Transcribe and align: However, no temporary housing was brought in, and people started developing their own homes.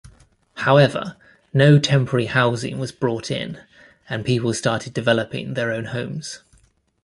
However, 0.55 1.15
no 1.53 1.77
temporary 1.77 2.25
housing 2.25 2.79
was 2.79 2.91
brought 2.91 3.29
in, 3.29 3.59
and 4.09 4.25
people 4.25 4.51
started 4.55 4.95
developing 4.95 5.53
their 5.53 5.71
own 5.71 5.85
homes. 5.85 6.39